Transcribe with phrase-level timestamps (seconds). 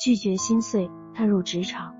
[0.00, 1.94] 拒绝心碎，踏入职场。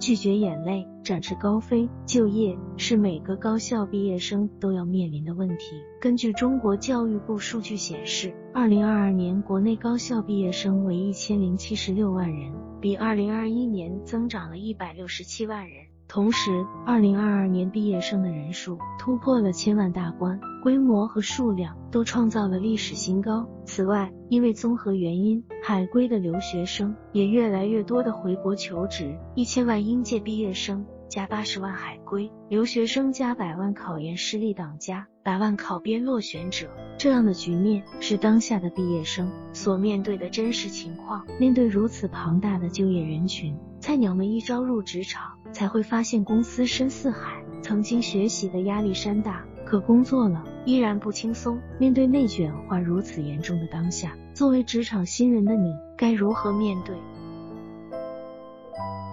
[0.00, 1.86] 拒绝眼泪，展翅高飞。
[2.06, 5.82] 就业是每个高校毕业生都要面临的问题。
[6.00, 15.91] 根据中国教育部数据显示，二零二二年国内高校毕业生为一千零七十六万人，比二零二一年增长了一百六十七万人。
[16.12, 23.48] 同时，二零二二年毕业生的人数突破了千万大关，规模和数量都创造了历史新高。
[23.64, 36.68] 此外，因为综合原因，海归的留学生也越来越多的回国求职，一千万应届毕业生加八十万海归留学生加百万考研失利党加百万考编落选者，
[36.98, 41.24] 这样的局面是当下的毕业生所面对的真实情况。
[41.40, 45.38] 面对如此庞大的就业人群，菜鸟们一招入职场。
[45.52, 51.58] 才会发现公司深似海，曾经学习的压力山大，可工作了依然不轻松。
[51.78, 56.96] 面对内卷化如此严重的当下，作为职场新人的你该如何面对？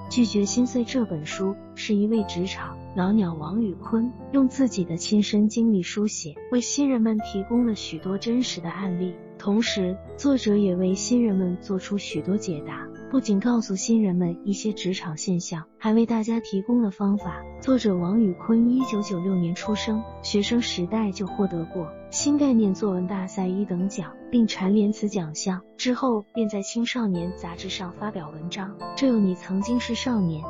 [0.09, 9.13] 拒绝心碎这本书是一位职场老鸟王宇坤用自己的亲身经历书写，为新人们提供了许多真实的案例。
[9.37, 17.41] 同时，作者也为新人们做出许多解答，不仅告诉新人们一些职场现象，还为大家提供了方法。
[17.59, 25.59] 作者王宇坤，一九九六年出生，学生时代就获得过新概念作文大赛一等奖，并蝉联此奖项。
[25.75, 28.75] 之后便在青少年杂志上发表文章。
[28.95, 30.43] 这有你曾经是少年，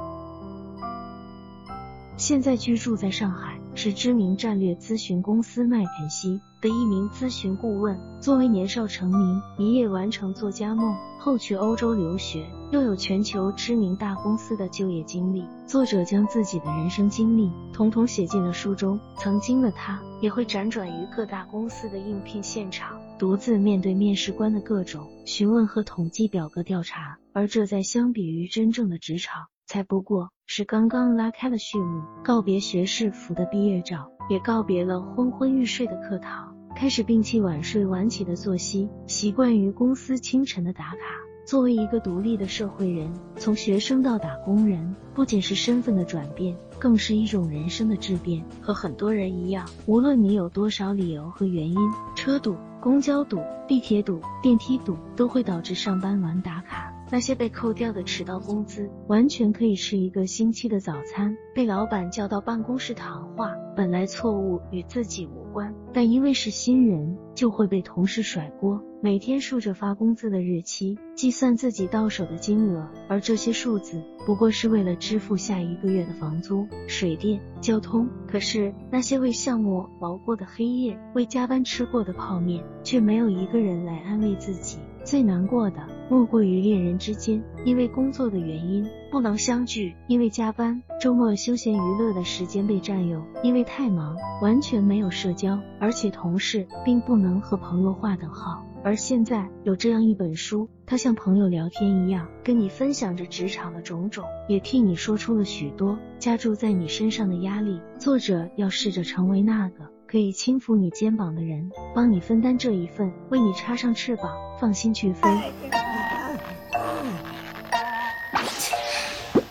[2.17, 6.41] 现在居住在上海，是知名战略咨询公司麦肯锡。
[6.59, 15.45] 的一名咨询顾问，作为年少成名，一夜完成作家梦，后去欧洲留学，又有全球知名大公司的就业经历。
[15.65, 18.99] 作者将自己的人生经历统统写进了书中。
[19.17, 27.17] 曾经的他，也会辗转于各大公司的应聘现场，独自面对面试官的各种询问和统计表格调查。
[27.31, 34.11] 而这在相比于真正的职场，才不过是刚刚拉开了序幕，告别学士服的毕业照。
[34.27, 40.97] 也告别了昏昏欲睡的课堂，开始摒弃晚睡晚起的作息，习惯于公司清晨的打卡。
[41.45, 48.43] 作为一个独立的社会人，从学生到打工人，不仅是身份的转变，更是一种人生的质变。
[48.59, 51.77] 和很多人一样，无论你有多少理由和原因，
[52.15, 56.88] 车堵、公交堵、地铁堵、电梯堵，都会导致上班晚打卡。
[57.11, 68.83] 那些被扣掉的迟到工资，完全可以吃一个星期的早餐；被老板叫到办公室谈话，本来错误与自己无关，但因为是新人，就会被同事甩锅。
[69.01, 78.09] 每天数着发工资的日期，计算自己到手的金额，而这些数字不过是为了支付下一个月的房租、水电、交通。
[78.27, 84.77] 可是那些为项目熬过的黑夜，为加班吃过的泡面，却没有一个人来安慰自己。
[85.05, 85.77] 最难过的
[86.09, 98.65] 莫过于恋人之间，因为工作的原因不能相聚，因为加班，周末休闲娱乐的时间被占用，因为太忙，完全没有社交，而且同事并不能能和朋友划等号。
[98.83, 107.79] 而现在有这样一本书，它像朋友聊天一样，跟你分享着职场的种种，也替你说出了许多加注在你身上的压力。
[107.99, 109.87] 作者要试着成为那个。
[110.07, 115.29] 可以轻抚你肩膀的人，帮你分担这一份，为你插上翅膀，放心去飞。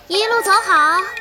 [0.09, 1.18] 一路走好。